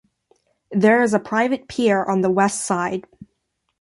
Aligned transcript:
There 0.71 1.03
is 1.03 1.13
a 1.13 1.19
private 1.19 1.67
pier 1.67 2.03
on 2.03 2.21
the 2.21 2.31
west 2.31 2.65
side. 2.65 3.05